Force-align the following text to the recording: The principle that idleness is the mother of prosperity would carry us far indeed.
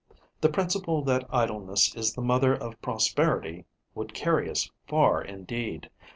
The 0.39 0.49
principle 0.49 1.03
that 1.03 1.25
idleness 1.29 1.93
is 1.95 2.15
the 2.15 2.23
mother 2.23 2.55
of 2.55 2.81
prosperity 2.81 3.65
would 3.93 4.15
carry 4.15 4.49
us 4.49 4.71
far 4.87 5.21
indeed. 5.21 5.91